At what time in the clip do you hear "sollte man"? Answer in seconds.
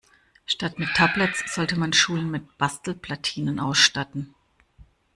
1.53-1.93